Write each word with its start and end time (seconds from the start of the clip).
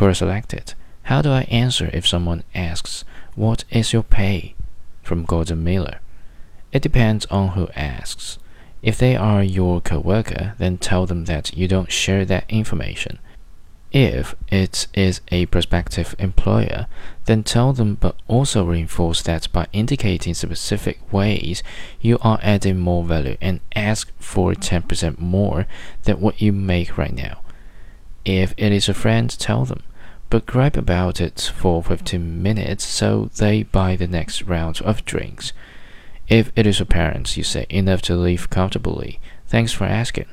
Quora 0.00 0.16
selected. 0.16 0.72
How 1.02 1.20
do 1.20 1.30
I 1.30 1.42
answer 1.50 1.90
if 1.92 2.08
someone 2.08 2.42
asks, 2.54 3.04
What 3.34 3.64
is 3.68 3.92
your 3.92 4.02
pay? 4.02 4.54
From 5.02 5.26
Gordon 5.26 5.62
Miller. 5.62 6.00
It 6.72 6.80
depends 6.80 7.26
on 7.26 7.48
who 7.48 7.68
asks. 7.76 8.38
If 8.80 8.96
they 8.96 9.14
are 9.14 9.42
your 9.42 9.82
coworker, 9.82 10.54
then 10.56 10.78
tell 10.78 11.04
them 11.04 11.26
that 11.26 11.54
you 11.54 11.68
don't 11.68 11.92
share 11.92 12.24
that 12.24 12.46
information. 12.48 13.18
If 13.92 14.34
it 14.48 14.86
is 14.94 15.20
a 15.30 15.44
prospective 15.44 16.14
employer, 16.18 16.86
then 17.26 17.42
tell 17.42 17.74
them 17.74 17.96
but 17.96 18.16
also 18.26 18.64
reinforce 18.64 19.20
that 19.24 19.52
by 19.52 19.66
indicating 19.70 20.32
specific 20.32 21.12
ways 21.12 21.62
you 22.00 22.16
are 22.22 22.40
adding 22.42 22.78
more 22.78 23.04
value 23.04 23.36
and 23.42 23.60
ask 23.76 24.10
for 24.18 24.54
10% 24.54 25.18
more 25.18 25.66
than 26.04 26.22
what 26.22 26.40
you 26.40 26.54
make 26.54 26.96
right 26.96 27.12
now. 27.12 27.42
If 28.24 28.54
it 28.56 28.72
is 28.72 28.88
a 28.88 28.94
friend, 28.94 29.30
tell 29.38 29.64
them, 29.64 29.82
but 30.30 30.46
gripe 30.46 30.76
about 30.76 31.20
it 31.20 31.52
for 31.54 31.82
15 31.82 32.42
minutes 32.42 32.86
so 32.86 33.28
they 33.36 33.64
buy 33.64 33.96
the 33.96 34.06
next 34.06 34.42
round 34.42 34.80
of 34.80 35.04
drinks. 35.04 35.52
If 36.28 36.52
it 36.54 36.66
is 36.66 36.80
a 36.80 36.86
parent, 36.86 37.36
you 37.36 37.42
say 37.42 37.66
enough 37.68 38.00
to 38.02 38.14
live 38.14 38.48
comfortably. 38.48 39.20
Thanks 39.48 39.72
for 39.72 39.84
asking. 39.84 40.30